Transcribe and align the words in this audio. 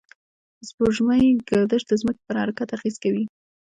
د 0.59 0.61
سپوږمۍ 0.69 1.23
گردش 1.49 1.81
د 1.87 1.91
ځمکې 2.01 2.21
پر 2.27 2.35
حرکت 2.41 2.69
اغېز 2.77 2.95
کوي. 3.03 3.23